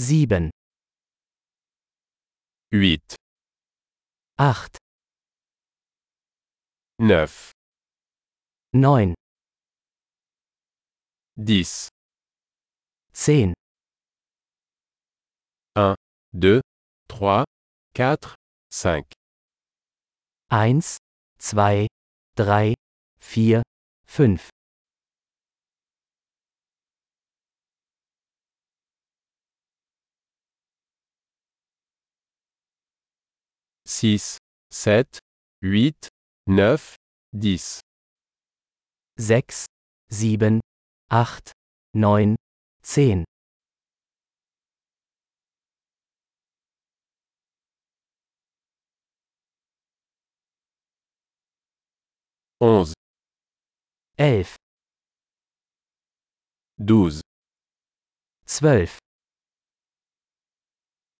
[0.00, 0.50] 7,
[2.70, 3.16] 8,
[4.38, 4.78] 8,
[7.00, 7.50] 9,
[8.72, 9.14] 9,
[11.36, 11.88] 10,
[13.12, 13.54] 10,
[16.32, 16.60] 2,
[17.08, 17.44] 3,
[17.90, 18.34] 4,
[18.70, 19.04] 5,
[20.48, 20.98] 1,
[21.40, 21.86] 2,
[22.36, 22.74] 3,
[23.18, 23.62] 4,
[24.06, 24.57] 5,
[33.90, 34.36] 6,
[34.70, 35.18] 7,
[35.62, 36.08] 8,
[36.46, 36.96] 9,
[37.32, 37.80] 10,
[39.16, 39.64] 6,
[40.10, 40.60] 7,
[41.10, 41.52] 8,
[41.94, 42.36] 9,
[42.82, 43.24] 10,
[52.60, 52.92] 11,
[54.18, 54.56] 11,
[56.78, 57.22] 12,
[58.44, 58.98] 12,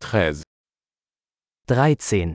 [0.00, 0.42] 13,
[1.68, 2.34] 13,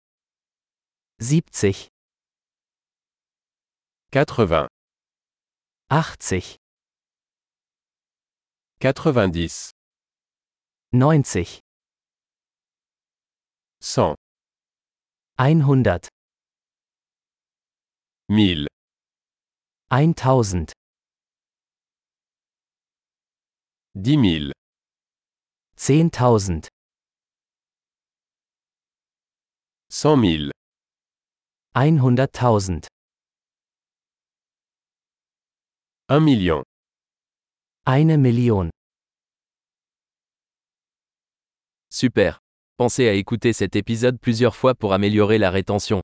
[1.21, 1.91] 70,
[4.11, 4.67] 80,
[5.91, 6.57] 80,
[8.79, 9.75] 90,
[10.91, 11.61] 90,
[13.77, 14.15] 100,
[15.59, 16.09] 100,
[18.27, 18.67] 1000,
[19.91, 20.73] 1000,
[23.93, 24.51] 10 000,
[25.77, 26.69] 10.000,
[29.87, 30.60] 100 000,
[31.73, 32.85] 100.000,
[36.09, 36.63] 1 million.
[37.85, 38.69] eine Million.
[41.89, 42.39] Super.
[42.75, 46.01] Pensez à écouter cet épisode plusieurs fois pour améliorer la rétention.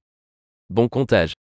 [0.70, 1.34] Bon comptage.